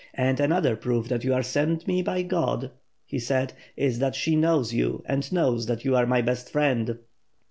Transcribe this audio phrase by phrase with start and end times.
[0.15, 2.71] And another proof that you are sent me by God,'
[3.05, 6.97] he said, 'is that she knows you and knows that you are my best friend.